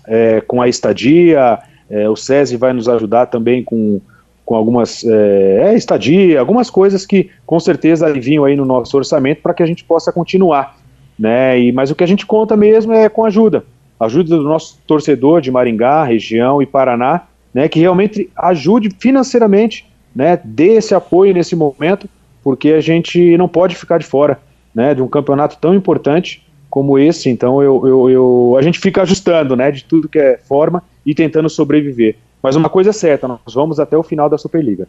é, 0.07 0.41
com 0.41 0.61
a 0.61 0.67
estadia, 0.67 1.59
é, 1.89 2.09
o 2.09 2.15
SESI 2.15 2.57
vai 2.57 2.73
nos 2.73 2.87
ajudar 2.87 3.27
também 3.27 3.63
com, 3.63 3.99
com 4.45 4.55
algumas 4.55 5.03
é, 5.03 5.69
é, 5.69 5.75
estadia, 5.75 6.39
algumas 6.39 6.69
coisas 6.69 7.05
que 7.05 7.29
com 7.45 7.59
certeza 7.59 8.11
vinham 8.13 8.45
aí 8.45 8.55
no 8.55 8.65
nosso 8.65 8.95
orçamento 8.95 9.41
para 9.41 9.53
que 9.53 9.63
a 9.63 9.65
gente 9.65 9.83
possa 9.83 10.11
continuar. 10.11 10.77
Né? 11.17 11.59
E, 11.59 11.71
mas 11.71 11.91
o 11.91 11.95
que 11.95 12.03
a 12.03 12.07
gente 12.07 12.25
conta 12.25 12.55
mesmo 12.55 12.93
é 12.93 13.09
com 13.09 13.25
ajuda. 13.25 13.65
Ajuda 13.99 14.37
do 14.37 14.43
nosso 14.43 14.79
torcedor 14.85 15.41
de 15.41 15.51
Maringá, 15.51 16.03
região 16.03 16.61
e 16.61 16.65
Paraná, 16.65 17.23
né, 17.57 17.67
que 17.67 17.79
realmente 17.79 18.29
ajude 18.35 18.91
financeiramente, 18.99 19.83
né, 20.15 20.39
dê 20.43 20.73
esse 20.73 20.93
apoio 20.93 21.33
nesse 21.33 21.55
momento, 21.55 22.07
porque 22.43 22.69
a 22.69 22.79
gente 22.79 23.35
não 23.35 23.47
pode 23.47 23.75
ficar 23.75 23.97
de 23.97 24.05
fora 24.05 24.39
né, 24.75 24.93
de 24.93 25.01
um 25.01 25.07
campeonato 25.07 25.57
tão 25.59 25.73
importante 25.73 26.45
como 26.69 26.99
esse, 26.99 27.31
então 27.31 27.59
eu, 27.59 27.81
eu, 27.87 28.09
eu, 28.11 28.55
a 28.59 28.61
gente 28.61 28.77
fica 28.77 29.01
ajustando, 29.01 29.55
né, 29.55 29.71
de 29.71 29.83
tudo 29.83 30.07
que 30.07 30.19
é 30.19 30.37
forma 30.37 30.83
e 31.03 31.15
tentando 31.15 31.49
sobreviver. 31.49 32.17
Mas 32.43 32.55
uma 32.55 32.69
coisa 32.69 32.91
é 32.91 32.93
certa, 32.93 33.27
nós 33.27 33.39
vamos 33.51 33.79
até 33.79 33.97
o 33.97 34.03
final 34.03 34.29
da 34.29 34.37
Superliga. 34.37 34.87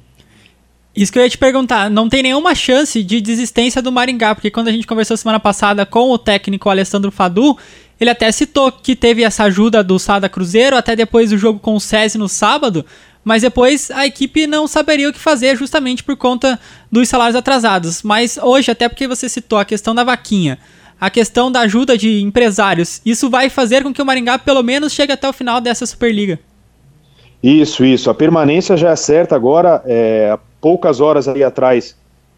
Isso 0.94 1.10
que 1.10 1.18
eu 1.18 1.22
ia 1.22 1.30
te 1.30 1.38
perguntar, 1.38 1.88
não 1.88 2.06
tem 2.06 2.22
nenhuma 2.22 2.54
chance 2.54 3.02
de 3.02 3.22
desistência 3.22 3.80
do 3.80 3.90
Maringá, 3.90 4.34
porque 4.34 4.50
quando 4.50 4.68
a 4.68 4.72
gente 4.72 4.86
conversou 4.86 5.16
semana 5.16 5.40
passada 5.40 5.86
com 5.86 6.10
o 6.10 6.18
técnico 6.18 6.68
Alessandro 6.68 7.10
Fadu, 7.10 7.56
ele 8.00 8.10
até 8.10 8.30
citou 8.30 8.70
que 8.70 8.94
teve 8.94 9.22
essa 9.22 9.44
ajuda 9.44 9.82
do 9.82 9.98
Sada 9.98 10.28
Cruzeiro, 10.28 10.76
até 10.76 10.94
depois 10.94 11.30
do 11.30 11.38
jogo 11.38 11.58
com 11.58 11.74
o 11.74 11.80
SESI 11.80 12.16
no 12.18 12.28
sábado, 12.28 12.84
mas 13.24 13.42
depois 13.42 13.90
a 13.90 14.06
equipe 14.06 14.46
não 14.46 14.66
saberia 14.66 15.08
o 15.08 15.12
que 15.12 15.18
fazer 15.18 15.56
justamente 15.56 16.04
por 16.04 16.16
conta 16.16 16.58
dos 16.90 17.08
salários 17.08 17.36
atrasados. 17.36 18.02
Mas 18.02 18.38
hoje, 18.38 18.70
até 18.70 18.88
porque 18.88 19.08
você 19.08 19.28
citou 19.28 19.58
a 19.58 19.64
questão 19.64 19.94
da 19.94 20.04
vaquinha, 20.04 20.58
a 21.00 21.10
questão 21.10 21.50
da 21.50 21.60
ajuda 21.60 21.98
de 21.98 22.22
empresários. 22.22 23.02
Isso 23.04 23.28
vai 23.28 23.50
fazer 23.50 23.82
com 23.82 23.92
que 23.92 24.00
o 24.00 24.06
Maringá 24.06 24.38
pelo 24.38 24.62
menos 24.62 24.92
chegue 24.92 25.12
até 25.12 25.28
o 25.28 25.32
final 25.32 25.60
dessa 25.60 25.84
Superliga. 25.84 26.38
Isso, 27.42 27.84
isso. 27.84 28.10
A 28.10 28.14
permanência 28.14 28.76
já 28.76 28.90
é 28.90 28.96
certa 28.96 29.36
agora. 29.36 29.82
É, 29.84 30.30
há 30.32 30.38
poucas 30.60 31.00
horas 31.00 31.28
aí 31.28 31.42
atrás 31.44 31.96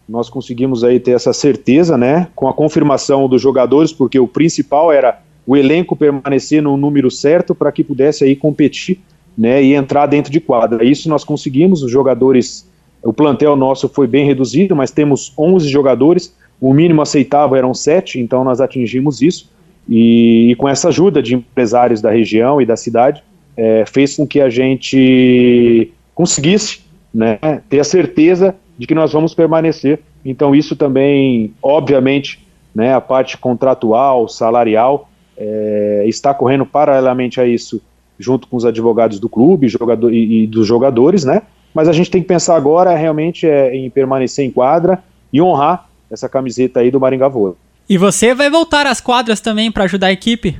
nós 0.09 0.29
conseguimos 0.29 0.83
aí 0.83 0.99
ter 0.99 1.13
essa 1.13 1.33
certeza, 1.33 1.97
né? 1.97 2.27
Com 2.35 2.49
a 2.49 2.53
confirmação 2.53 3.29
dos 3.29 3.41
jogadores, 3.41 3.93
porque 3.93 4.19
o 4.19 4.27
principal 4.27 4.91
era 4.91 5.21
o 5.51 5.57
elenco 5.57 5.97
permanecer 5.97 6.63
no 6.63 6.77
número 6.77 7.11
certo 7.11 7.57
para 7.57 7.73
que 7.73 7.83
pudesse 7.83 8.23
aí 8.23 8.37
competir 8.37 9.01
né, 9.37 9.61
e 9.61 9.75
entrar 9.75 10.07
dentro 10.07 10.31
de 10.31 10.39
quadra. 10.39 10.85
Isso 10.85 11.09
nós 11.09 11.25
conseguimos, 11.25 11.83
os 11.83 11.91
jogadores, 11.91 12.71
o 13.03 13.13
plantel 13.13 13.57
nosso 13.57 13.89
foi 13.89 14.07
bem 14.07 14.25
reduzido, 14.25 14.77
mas 14.77 14.93
temos 14.93 15.33
11 15.37 15.69
jogadores, 15.69 16.33
o 16.61 16.73
mínimo 16.73 17.03
aceitável 17.03 17.57
eram 17.57 17.75
7, 17.75 18.21
então 18.21 18.45
nós 18.45 18.61
atingimos 18.61 19.21
isso, 19.21 19.51
e, 19.89 20.53
e 20.53 20.55
com 20.55 20.69
essa 20.69 20.87
ajuda 20.87 21.21
de 21.21 21.35
empresários 21.35 22.01
da 22.01 22.13
região 22.13 22.63
e 22.63 22.65
da 22.65 22.77
cidade, 22.77 23.21
é, 23.57 23.85
fez 23.85 24.15
com 24.15 24.29
que 24.29 24.41
a 24.41 24.49
gente 24.49 25.91
conseguisse 26.15 26.83
né, 27.13 27.41
ter 27.69 27.81
a 27.81 27.85
certeza 27.85 28.55
de 28.79 28.87
que 28.87 28.95
nós 28.95 29.13
vamos 29.13 29.35
permanecer. 29.35 29.99
Então 30.25 30.55
isso 30.55 30.77
também, 30.77 31.53
obviamente, 31.61 32.47
né, 32.73 32.95
a 32.95 33.01
parte 33.01 33.37
contratual, 33.37 34.29
salarial, 34.29 35.10
é, 35.41 36.05
está 36.07 36.35
correndo 36.35 36.67
paralelamente 36.67 37.41
a 37.41 37.47
isso, 37.47 37.81
junto 38.19 38.47
com 38.47 38.59
os 38.59 38.67
advogados 38.67 39.19
do 39.19 39.29
clube 39.29 39.69
jogador, 39.69 40.13
e, 40.13 40.43
e, 40.43 40.47
dos 40.47 40.67
jogadores, 40.67 41.25
né? 41.25 41.43
Mas 41.73 41.89
a 41.89 41.93
gente 41.93 42.11
tem 42.11 42.21
que 42.21 42.29
pensar 42.29 42.57
agora 42.57 42.95
realmente 42.95 43.47
é, 43.47 43.75
em 43.75 43.89
permanecer 43.89 44.45
em 44.45 44.51
quadra 44.51 45.03
e 45.33 45.41
honrar 45.41 45.89
essa 46.11 46.29
camiseta 46.29 46.81
aí 46.81 46.91
do 46.91 47.01
Maringá 47.01 47.29
Voa. 47.29 47.57
E 47.89 47.97
você 47.97 48.35
vai 48.35 48.51
voltar 48.51 48.87
às 48.87 49.01
quadras 49.01 49.41
também 49.41 49.73
para 49.73 49.85
ajudar 49.85 50.09
a 50.09 50.13
equipe? 50.13 50.59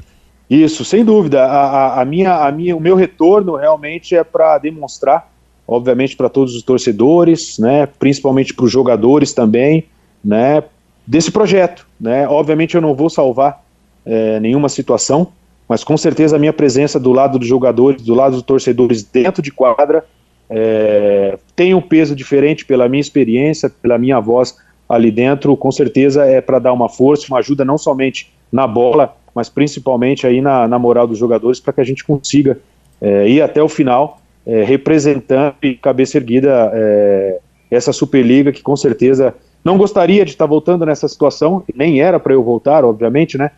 Isso, 0.49 0.85
sem 0.85 1.05
dúvida. 1.05 1.45
A, 1.45 1.65
a, 1.67 2.01
a, 2.01 2.05
minha, 2.05 2.35
a 2.35 2.51
minha, 2.51 2.75
o 2.75 2.81
meu 2.81 2.97
retorno 2.97 3.57
realmente 3.57 4.17
é 4.17 4.25
para 4.25 4.57
demonstrar, 4.59 5.31
obviamente, 5.67 6.17
para 6.17 6.29
todos 6.29 6.57
os 6.57 6.63
torcedores, 6.63 7.59
né? 7.59 7.87
Principalmente 7.87 8.55
para 8.55 8.65
os 8.65 8.73
jogadores 8.73 9.33
também, 9.33 9.85
né? 10.25 10.65
Desse 11.07 11.31
projeto, 11.31 11.87
né? 12.01 12.27
Obviamente 12.27 12.75
eu 12.75 12.81
não 12.81 12.95
vou 12.95 13.11
salvar 13.11 13.63
é, 14.05 14.41
nenhuma 14.41 14.69
situação, 14.69 15.29
mas 15.69 15.85
com 15.85 15.97
certeza 15.97 16.37
a 16.37 16.39
minha 16.39 16.53
presença 16.53 16.99
do 16.99 17.13
lado 17.13 17.39
dos 17.39 17.47
jogadores, 17.47 18.03
do 18.03 18.15
lado 18.15 18.33
dos 18.33 18.43
torcedores 18.43 19.03
dentro 19.03 19.41
de 19.43 19.53
quadra, 19.53 20.05
é, 20.49 21.39
tem 21.55 21.75
um 21.75 21.81
peso 21.81 22.15
diferente 22.17 22.65
pela 22.65 22.89
minha 22.89 23.01
experiência, 23.01 23.71
pela 23.71 23.97
minha 23.97 24.19
voz 24.19 24.57
ali 24.89 25.11
dentro, 25.11 25.57
com 25.57 25.71
certeza 25.71 26.25
é 26.25 26.41
para 26.41 26.59
dar 26.59 26.73
uma 26.73 26.89
força, 26.89 27.27
uma 27.29 27.39
ajuda 27.39 27.65
não 27.65 27.79
somente 27.79 28.33
na 28.51 28.67
bola, 28.67 29.17
mas 29.33 29.49
principalmente 29.49 30.27
aí 30.27 30.41
na, 30.41 30.67
na 30.67 30.79
moral 30.79 31.07
dos 31.07 31.19
jogadores 31.19 31.61
para 31.61 31.73
que 31.73 31.81
a 31.81 31.85
gente 31.85 32.05
consiga 32.05 32.59
é, 33.01 33.29
ir 33.29 33.41
até 33.41 33.63
o 33.63 33.69
final 33.69 34.21
é, 34.45 34.65
representando 34.65 35.55
e 35.63 35.75
cabeça 35.75 36.17
erguida 36.17 36.71
é, 36.75 37.39
essa 37.71 37.93
Superliga 37.93 38.51
que 38.51 38.63
com 38.63 38.75
certeza 38.75 39.35
não 39.65 39.79
gostaria 39.79 40.25
de 40.25 40.33
estar 40.33 40.47
voltando 40.47 40.85
nessa 40.85 41.07
situação, 41.07 41.63
nem 41.75 42.01
era 42.01 42.19
para 42.19 42.33
eu 42.33 42.43
voltar, 42.43 42.85
obviamente, 42.85 43.37
né? 43.37 43.51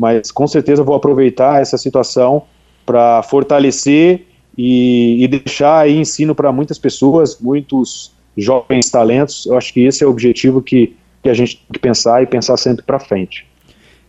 Mas 0.00 0.32
com 0.32 0.46
certeza 0.46 0.82
vou 0.82 0.94
aproveitar 0.94 1.60
essa 1.60 1.76
situação 1.76 2.44
para 2.86 3.22
fortalecer 3.22 4.24
e, 4.56 5.22
e, 5.22 5.28
deixar 5.28 5.80
aí 5.80 5.94
ensino 5.98 6.34
para 6.34 6.50
muitas 6.50 6.78
pessoas, 6.78 7.38
muitos 7.38 8.10
jovens 8.34 8.88
talentos. 8.90 9.44
Eu 9.44 9.58
acho 9.58 9.74
que 9.74 9.80
esse 9.80 10.02
é 10.02 10.06
o 10.06 10.10
objetivo 10.10 10.62
que, 10.62 10.96
que 11.22 11.28
a 11.28 11.34
gente 11.34 11.56
tem 11.56 11.66
que 11.74 11.78
pensar 11.78 12.22
e 12.22 12.26
pensar 12.26 12.56
sempre 12.56 12.82
para 12.82 12.98
frente. 12.98 13.46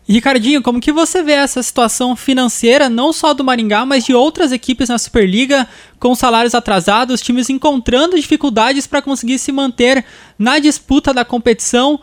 Ricardinho, 0.08 0.62
como 0.62 0.80
que 0.80 0.94
você 0.94 1.22
vê 1.22 1.34
essa 1.34 1.62
situação 1.62 2.16
financeira, 2.16 2.90
não 2.90 3.12
só 3.12 3.34
do 3.34 3.44
Maringá, 3.44 3.86
mas 3.86 4.06
de 4.06 4.14
outras 4.14 4.54
equipes 4.54 4.88
na 4.88 4.98
Superliga, 4.98 5.68
com 6.00 6.16
salários 6.16 6.56
atrasados, 6.56 7.22
times 7.22 7.50
encontrando 7.50 8.16
dificuldades 8.16 8.88
para 8.88 9.02
conseguir 9.02 9.40
se 9.40 9.52
manter 9.52 10.06
na 10.40 10.58
disputa 10.58 11.14
da 11.14 11.26
competição? 11.26 12.00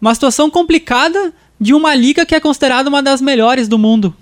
Uma 0.00 0.12
situação 0.12 0.50
complicada 0.50 1.32
de 1.60 1.74
uma 1.74 1.94
liga 1.94 2.24
que 2.24 2.34
é 2.34 2.40
considerada 2.40 2.88
uma 2.88 3.02
das 3.02 3.20
melhores 3.20 3.68
do 3.68 3.78
mundo. 3.78 4.14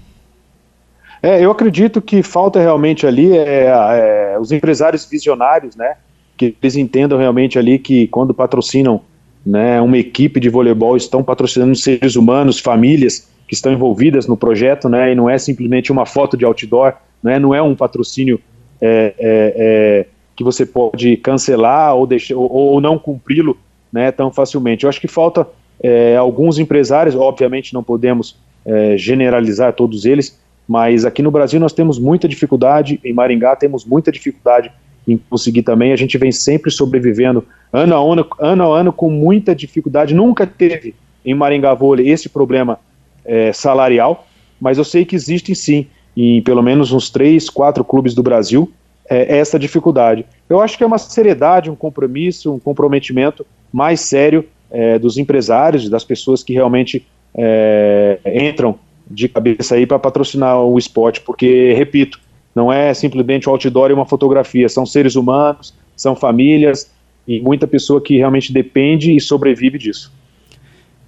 É, 1.23 1.45
eu 1.45 1.51
acredito 1.51 2.01
que 2.01 2.23
falta 2.23 2.61
realmente 2.61 3.07
ali 3.07 3.37
é, 3.37 3.67
é, 3.67 4.37
os 4.39 4.53
empresários 4.53 5.05
visionários, 5.05 5.75
né? 5.75 5.97
Que 6.37 6.55
eles 6.63 6.77
entendam 6.77 7.19
realmente 7.19 7.59
ali 7.59 7.79
que 7.79 8.07
quando 8.09 8.35
patrocinam 8.35 9.01
né, 9.45 9.81
uma 9.81 9.97
equipe 9.97 10.39
de 10.41 10.49
voleibol, 10.49 10.97
estão 10.97 11.23
patrocinando 11.23 11.75
seres 11.75 12.17
humanos, 12.17 12.59
famílias 12.59 13.29
que 13.49 13.55
estão 13.55 13.73
envolvidas 13.73 14.27
no 14.27 14.37
projeto, 14.37 14.89
né? 14.89 15.13
E 15.13 15.15
não 15.15 15.31
é 15.31 15.39
simplesmente 15.39 15.93
uma 15.93 16.05
foto 16.05 16.37
de 16.37 16.45
outdoor, 16.45 16.95
né, 17.23 17.39
não 17.39 17.55
é 17.55 17.63
um 17.63 17.75
patrocínio 17.75 18.41
é, 18.81 19.15
é, 19.19 19.55
é 19.57 20.07
que 20.37 20.45
você 20.45 20.67
pode 20.67 21.17
cancelar 21.17 21.95
ou, 21.95 22.07
deixar, 22.07 22.37
ou, 22.37 22.51
ou 22.53 22.81
não 22.81 22.99
cumpri-lo 22.99 23.57
né, 23.91 24.13
tão 24.13 24.31
facilmente. 24.31 24.85
Eu 24.85 24.91
acho 24.91 25.01
que 25.01 25.09
falta 25.09 25.47
é, 25.87 26.17
alguns 26.17 26.59
empresários, 26.59 27.15
obviamente 27.15 27.73
não 27.73 27.81
podemos 27.81 28.37
é, 28.65 28.99
generalizar 28.99 29.73
todos 29.73 30.05
eles, 30.05 30.37
mas 30.67 31.05
aqui 31.05 31.23
no 31.23 31.31
Brasil 31.31 31.61
nós 31.61 31.73
temos 31.73 31.97
muita 31.97 32.27
dificuldade, 32.27 32.99
em 33.05 33.13
Maringá 33.13 33.55
temos 33.55 33.85
muita 33.85 34.11
dificuldade 34.11 34.73
em 35.07 35.17
conseguir 35.17 35.63
também, 35.63 35.93
a 35.93 35.97
gente 35.97 36.19
vem 36.19 36.33
sempre 36.33 36.73
sobrevivendo 36.73 37.45
ano 37.73 37.95
a 37.95 38.13
ano, 38.13 38.27
ano, 38.41 38.73
a 38.73 38.81
ano 38.81 38.93
com 38.93 39.09
muita 39.09 39.55
dificuldade, 39.55 40.13
nunca 40.13 40.45
teve 40.45 40.97
em 41.25 41.35
Maringá 41.35 41.73
Vôlei 41.73 42.09
esse 42.09 42.29
problema 42.29 42.81
é, 43.25 43.53
salarial, 43.53 44.27
mas 44.61 44.79
eu 44.79 44.85
sei 44.85 45.05
que 45.05 45.15
existem 45.15 45.55
sim, 45.55 45.87
em 46.17 46.43
pelo 46.43 46.65
menos 46.65 46.91
uns 46.91 47.09
três, 47.09 47.49
quatro 47.49 47.85
clubes 47.85 48.13
do 48.13 48.25
Brasil, 48.25 48.73
é, 49.09 49.39
essa 49.39 49.57
dificuldade. 49.57 50.27
Eu 50.51 50.61
acho 50.61 50.77
que 50.77 50.83
é 50.83 50.87
uma 50.87 50.99
seriedade, 50.99 51.71
um 51.71 51.77
compromisso, 51.77 52.53
um 52.53 52.59
comprometimento 52.59 53.47
mais 53.73 54.01
sério 54.01 54.45
é, 54.71 54.99
dos 54.99 55.19
empresários, 55.19 55.89
das 55.89 56.05
pessoas 56.05 56.43
que 56.43 56.53
realmente 56.53 57.07
é, 57.35 58.19
entram 58.49 58.79
de 59.09 59.29
cabeça 59.29 59.75
aí 59.77 59.87
para 59.87 59.99
patrocinar 59.99 60.61
o 60.61 60.79
esporte, 60.79 61.21
porque, 61.21 61.73
repito, 61.75 62.21
não 62.55 62.73
é 62.73 62.93
simplesmente 62.95 63.49
o 63.49 63.53
outdoor 63.53 63.91
e 63.91 63.95
uma 63.95 64.07
fotografia, 64.07 64.69
são 64.69 64.85
seres 64.85 65.15
humanos, 65.15 65.75
são 65.95 66.17
famílias 66.17 66.91
e 67.27 67.41
muita 67.41 67.67
pessoa 67.67 68.01
que 68.01 68.17
realmente 68.17 68.53
depende 68.53 69.15
e 69.15 69.21
sobrevive 69.21 69.79
disso. 69.79 70.13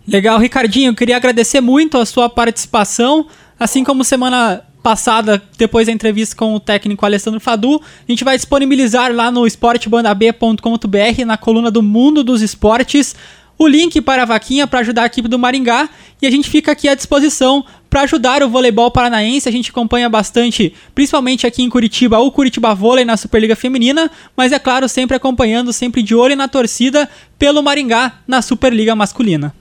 Legal, 0.06 0.38
Ricardinho, 0.38 0.94
queria 0.94 1.16
agradecer 1.16 1.60
muito 1.60 1.98
a 1.98 2.06
sua 2.06 2.28
participação, 2.28 3.26
assim 3.58 3.84
como 3.84 4.04
semana 4.04 4.62
passada, 4.82 5.42
depois 5.58 5.86
da 5.86 5.92
entrevista 5.92 6.34
com 6.34 6.54
o 6.54 6.60
técnico 6.60 7.04
Alessandro 7.04 7.40
Fadu, 7.40 7.76
a 7.76 8.10
gente 8.10 8.24
vai 8.24 8.36
disponibilizar 8.36 9.12
lá 9.12 9.30
no 9.30 9.46
esportebandab.com.br 9.46 11.24
na 11.26 11.36
coluna 11.36 11.70
do 11.70 11.82
Mundo 11.82 12.24
dos 12.24 12.40
Esportes 12.40 13.14
o 13.58 13.66
link 13.66 14.00
para 14.00 14.22
a 14.22 14.24
vaquinha 14.24 14.66
para 14.66 14.78
ajudar 14.80 15.02
a 15.02 15.06
equipe 15.06 15.28
do 15.28 15.38
Maringá 15.38 15.88
e 16.22 16.26
a 16.26 16.30
gente 16.30 16.48
fica 16.48 16.72
aqui 16.72 16.88
à 16.88 16.94
disposição 16.94 17.64
para 17.90 18.02
ajudar 18.02 18.42
o 18.42 18.48
voleibol 18.48 18.90
paranaense. 18.90 19.48
A 19.48 19.52
gente 19.52 19.70
acompanha 19.70 20.08
bastante, 20.08 20.72
principalmente 20.94 21.46
aqui 21.46 21.62
em 21.62 21.68
Curitiba, 21.68 22.18
o 22.18 22.30
Curitiba 22.30 22.74
Vôlei 22.74 23.04
na 23.04 23.16
Superliga 23.16 23.56
Feminina, 23.56 24.10
mas 24.36 24.52
é 24.52 24.58
claro, 24.58 24.88
sempre 24.88 25.16
acompanhando, 25.16 25.72
sempre 25.72 26.02
de 26.02 26.14
olho 26.14 26.36
na 26.36 26.46
torcida 26.46 27.08
pelo 27.38 27.62
Maringá 27.62 28.20
na 28.26 28.40
Superliga 28.40 28.94
Masculina. 28.94 29.52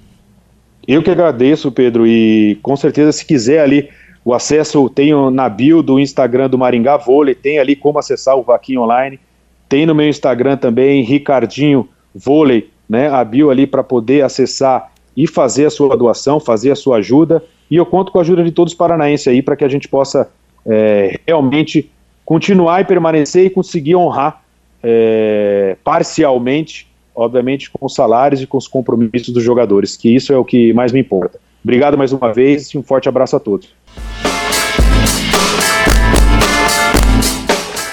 Eu 0.88 1.04
que 1.04 1.12
agradeço, 1.12 1.72
Pedro, 1.72 2.08
e 2.08 2.58
com 2.62 2.76
certeza 2.78 3.12
se 3.12 3.26
quiser 3.26 3.60
ali 3.60 3.90
o 4.24 4.34
acesso, 4.34 4.90
tem 4.90 5.12
na 5.32 5.50
bio 5.50 5.82
do 5.82 6.00
Instagram 6.00 6.50
do 6.50 6.58
Maringá 6.58 6.98
Vôlei, 6.98 7.34
tem 7.34 7.60
ali 7.60 7.76
como 7.76 7.98
acessar 7.98 8.38
o 8.38 8.44
Vaquinha 8.44 8.82
Online, 8.82 9.20
tem 9.68 9.86
no 9.86 9.96
meu 9.96 10.08
Instagram 10.08 10.58
também, 10.58 11.04
Ricardinho 11.04 11.90
Vôlei, 12.14 12.70
né, 12.88 13.10
a 13.10 13.24
bio 13.24 13.50
ali 13.50 13.68
para 13.68 13.84
poder 13.84 14.24
acessar 14.24 14.92
e 15.16 15.28
fazer 15.28 15.66
a 15.66 15.70
sua 15.70 15.96
doação, 15.98 16.40
fazer 16.40 16.72
a 16.72 16.76
sua 16.76 16.98
ajuda. 16.98 17.44
E 17.70 17.76
eu 17.76 17.86
conto 17.86 18.12
com 18.12 18.20
a 18.20 18.22
ajuda 18.22 18.44
de 18.44 18.52
todos 18.52 18.74
os 18.74 18.78
paranaenses 18.78 19.28
aí 19.28 19.42
para 19.42 19.56
que 19.56 19.64
a 19.64 19.70
gente 19.70 19.88
possa 19.88 20.30
é, 20.66 21.20
realmente 21.26 21.90
continuar 22.24 22.82
e 22.82 22.86
permanecer 22.86 23.46
e 23.46 23.50
conseguir 23.50 23.96
honrar 23.96 24.44
é, 24.84 25.76
parcialmente, 25.84 26.88
obviamente, 27.16 27.70
com 27.72 27.86
os 27.86 27.96
salários 27.96 28.42
e 28.42 28.48
com 28.48 28.58
os 28.58 28.68
compromissos 28.68 29.30
dos 29.30 29.44
jogadores, 29.44 29.98
que 29.98 30.14
isso 30.14 30.32
é 30.32 30.38
o 30.38 30.46
que 30.46 30.72
mais 30.74 30.92
me 30.92 31.00
importa. 31.00 31.40
Obrigado 31.64 31.98
mais 31.98 32.14
uma 32.14 32.32
vez 32.32 32.68
e 32.68 32.78
um 32.78 32.84
forte 32.84 33.10
abraço 33.10 33.36
a 33.36 33.40
todos. 33.40 33.70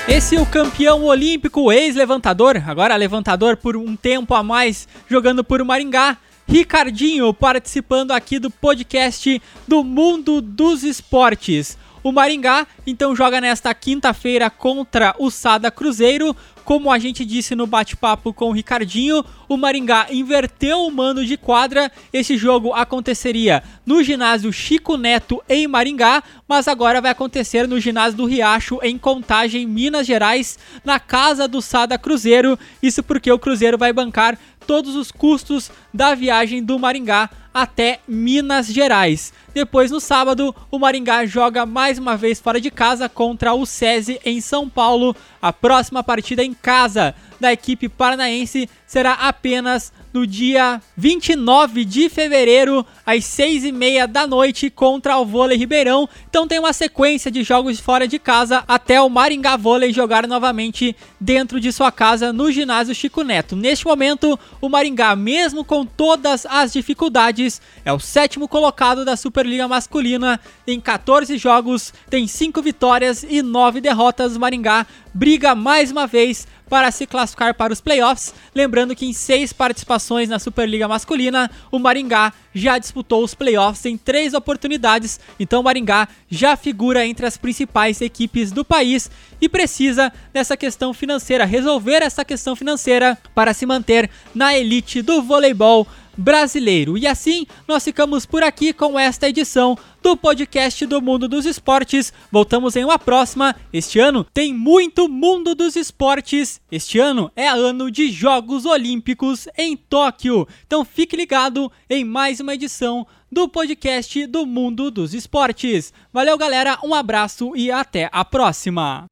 Esse 0.07 0.37
é 0.37 0.41
o 0.41 0.45
campeão 0.45 1.03
olímpico, 1.05 1.73
ex-levantador, 1.73 2.63
agora 2.67 2.95
levantador 2.95 3.57
por 3.57 3.75
um 3.75 3.97
tempo 3.97 4.35
a 4.35 4.43
mais, 4.43 4.87
jogando 5.09 5.43
por 5.43 5.65
Maringá. 5.65 6.19
Ricardinho 6.47 7.33
participando 7.33 8.11
aqui 8.11 8.39
do 8.39 8.51
podcast 8.51 9.41
do 9.67 9.83
Mundo 9.83 10.43
dos 10.43 10.85
Esportes. 10.85 11.79
O 12.03 12.13
Maringá 12.13 12.67
então 12.87 13.17
joga 13.17 13.41
nesta 13.41 13.73
quinta-feira 13.73 14.51
contra 14.51 15.15
o 15.19 15.31
Sada 15.31 15.71
Cruzeiro 15.71 16.37
Como 16.65 16.91
a 16.91 16.99
gente 16.99 17.27
disse 17.27 17.55
no 17.55 17.67
bate-papo 17.67 18.33
com 18.33 18.49
o 18.49 18.53
Ricardinho, 18.53 19.23
o 19.47 19.57
Maringá 19.57 20.07
inverteu 20.11 20.87
o 20.87 20.91
mano 20.91 21.25
de 21.25 21.37
quadra. 21.37 21.93
Esse 22.11 22.39
jogo 22.39 22.73
aconteceria 22.73 23.63
no 23.85 24.03
ginásio 24.03 24.51
Chico 24.51 24.97
Neto 24.97 25.43
em 25.47 25.69
Maringá, 25.69 26.23
mas 26.49 26.67
agora 26.67 27.03
vai 27.03 27.11
acontecer 27.11 27.69
no 27.69 27.79
ginásio 27.79 28.17
do 28.17 28.25
Riacho 28.25 28.79
em 28.83 28.97
Contagem, 28.97 29.67
Minas 29.67 30.07
Gerais, 30.07 30.59
na 30.83 30.99
casa 30.99 31.47
do 31.47 31.61
Sada 31.61 31.99
Cruzeiro. 31.99 32.59
Isso 32.83 33.03
porque 33.03 33.31
o 33.31 33.39
Cruzeiro 33.39 33.77
vai 33.77 33.93
bancar 33.93 34.39
todos 34.67 34.97
os 34.97 35.13
custos 35.13 35.71
da 35.93 36.15
viagem 36.15 36.63
do 36.63 36.79
Maringá 36.79 37.29
até 37.53 38.01
Minas 38.09 38.67
Gerais. 38.67 39.33
Depois, 39.55 39.93
no 39.93 40.01
sábado, 40.01 40.53
o 40.73 40.79
Maringá 40.79 41.25
joga 41.25 41.65
mais 41.65 41.99
uma 41.99 42.17
vez 42.17 42.41
fora 42.41 42.61
de 42.61 42.69
casa 42.69 43.09
contra 43.09 43.55
o 43.55 43.65
SESI 43.65 44.21
em 44.25 44.41
São 44.41 44.69
Paulo. 44.69 45.15
A 45.41 45.53
próxima 45.53 46.03
partida 46.03 46.43
em 46.55 46.59
casa. 46.63 47.15
Da 47.41 47.53
equipe 47.53 47.89
paranaense 47.89 48.69
será 48.87 49.13
apenas 49.13 49.93
no 50.15 50.25
dia 50.25 50.81
29 50.97 51.85
de 51.85 52.09
fevereiro, 52.09 52.87
às 53.05 53.25
6 53.25 53.65
e 53.65 53.73
meia 53.73 54.07
da 54.07 54.29
noite, 54.29 54.71
contra 54.71 55.19
o 55.19 55.27
Vôlei 55.27 55.59
Ribeirão. 55.59 56.09
Então 56.31 56.47
tem 56.47 56.61
uma 56.61 56.73
sequência 56.73 57.33
de 57.33 57.43
jogos 57.43 57.81
fora 57.81 58.07
de 58.07 58.17
casa 58.21 58.63
até 58.69 59.01
o 59.01 59.11
Maringá 59.11 59.57
Vôlei 59.57 59.93
jogar 59.93 60.29
novamente 60.29 60.95
dentro 61.21 61.59
de 61.59 61.73
sua 61.73 61.91
casa 61.91 62.33
no 62.33 62.53
ginásio 62.53 62.95
Chico 62.95 63.25
Neto. 63.25 63.57
Neste 63.57 63.85
momento, 63.85 64.39
o 64.61 64.69
Maringá, 64.69 65.17
mesmo 65.17 65.65
com 65.65 65.85
todas 65.85 66.47
as 66.47 66.73
dificuldades, 66.73 67.61
é 67.85 67.93
o 67.93 67.99
sétimo 67.99 68.47
colocado 68.47 69.05
da 69.05 69.17
Superliga 69.17 69.67
Masculina. 69.67 70.41
Em 70.65 70.81
14 70.81 71.37
jogos, 71.37 71.93
tem 72.09 72.29
5 72.29 72.63
vitórias 72.63 73.27
e 73.29 73.43
9 73.43 73.81
derrotas. 73.81 74.37
O 74.37 74.41
Maringá 74.41 74.87
briga 75.13 75.57
mais 75.57 75.91
uma 75.91 76.07
vez 76.07 76.47
para 76.69 76.91
se 76.91 77.07
classificar 77.07 77.55
para 77.55 77.73
os 77.73 77.81
playoffs. 77.81 78.35
Lembrando 78.55 78.95
que 78.95 79.07
em 79.07 79.13
seis 79.13 79.53
participações 79.53 80.29
na 80.29 80.39
Superliga 80.39 80.89
Masculina, 80.89 81.51
o 81.71 81.79
Maringá 81.79 82.33
já 82.55 82.79
disputou 82.79 83.25
os 83.25 83.35
playoffs 83.35 83.85
em 83.87 83.97
três 83.97 84.35
oportunidades, 84.35 85.19
então 85.39 85.61
o 85.61 85.65
Maringá 85.65 86.09
já 86.31 86.57
figura 86.57 87.07
entre 87.07 87.27
as 87.27 87.37
principais 87.37 88.01
equipes 88.01 88.53
do 88.53 88.65
país 88.65 89.11
e 89.41 89.49
precisa 89.49 90.13
dessa 90.33 90.57
questão 90.57 90.95
financeira, 90.95 91.45
resolver 91.45 92.03
essa 92.03 92.25
questão 92.25 92.55
financeira 92.55 93.19
para 93.35 93.53
se 93.53 93.67
manter 93.67 94.09
na 94.35 94.57
elite 94.57 95.03
do 95.03 95.23
voleibol 95.23 95.87
brasileiro. 96.17 96.99
E 96.99 97.07
assim, 97.07 97.47
nós 97.67 97.85
ficamos 97.85 98.27
por 98.27 98.43
aqui 98.43 98.73
com 98.73 98.99
esta 98.99 99.29
edição 99.29 99.77
do 100.03 100.17
podcast 100.17 100.85
do 100.87 101.01
Mundo 101.01 101.27
dos 101.27 101.47
Esportes. 101.47 102.13
Voltamos 102.31 102.77
em 102.77 102.85
uma 102.85 102.99
próxima. 102.99 103.57
Este 103.73 103.99
ano 103.99 104.25
tem 104.35 104.53
muito 104.53 105.09
Mundo 105.09 105.55
dos 105.55 105.77
Esportes. 105.77 106.61
Este 106.71 106.99
ano 106.99 107.31
é 107.35 107.49
ano 107.49 107.91
de 107.91 108.11
Jogos 108.11 108.67
Olímpicos 108.67 109.49
em 109.57 109.77
Tóquio. 109.77 110.47
Então 110.67 110.85
fique 110.85 111.17
ligado 111.17 111.73
em 111.89 112.05
mais 112.05 112.41
uma 112.41 112.55
edição 112.55 113.07
do 113.33 113.49
podcast 113.49 114.27
do 114.27 114.45
Mundo 114.47 114.91
dos 114.91 115.15
Esportes. 115.15 115.93
Valeu, 116.13 116.37
galera. 116.37 116.79
Um 116.85 116.95
abraço 116.95 117.57
e 117.57 117.71
até 117.71 118.09
a 118.13 118.25
próxima. 118.25 119.07